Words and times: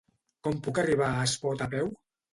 Com 0.47 0.55
puc 0.67 0.79
arribar 0.85 1.11
a 1.19 1.27
Espot 1.29 1.63
a 1.67 1.69
peu? 1.75 1.97